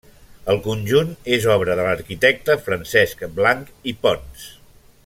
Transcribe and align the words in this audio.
El 0.53 0.61
conjunt 0.67 1.11
és 1.37 1.45
obra 1.57 1.75
de 1.81 1.85
l'arquitecte 1.89 2.57
Francesc 2.71 3.23
Blanch 3.39 3.89
i 3.93 3.97
Pons. 4.07 4.51